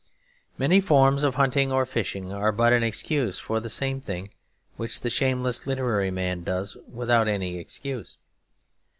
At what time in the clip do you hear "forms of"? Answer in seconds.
0.81-1.35